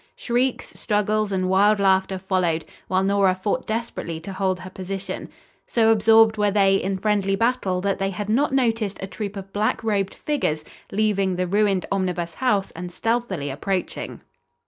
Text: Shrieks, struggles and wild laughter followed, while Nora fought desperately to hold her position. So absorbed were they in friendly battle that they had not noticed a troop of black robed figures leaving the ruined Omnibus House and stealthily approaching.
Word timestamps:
Shrieks, 0.15 0.69
struggles 0.79 1.31
and 1.31 1.47
wild 1.47 1.79
laughter 1.79 2.17
followed, 2.17 2.65
while 2.87 3.03
Nora 3.03 3.35
fought 3.35 3.67
desperately 3.67 4.19
to 4.21 4.33
hold 4.33 4.61
her 4.61 4.69
position. 4.71 5.29
So 5.67 5.91
absorbed 5.91 6.37
were 6.39 6.49
they 6.49 6.77
in 6.77 6.97
friendly 6.97 7.35
battle 7.35 7.81
that 7.81 7.99
they 7.99 8.09
had 8.09 8.27
not 8.27 8.51
noticed 8.51 8.97
a 8.99 9.05
troop 9.05 9.35
of 9.37 9.53
black 9.53 9.83
robed 9.83 10.15
figures 10.15 10.65
leaving 10.91 11.35
the 11.35 11.45
ruined 11.45 11.85
Omnibus 11.91 12.33
House 12.33 12.71
and 12.71 12.91
stealthily 12.91 13.51
approaching. 13.51 14.21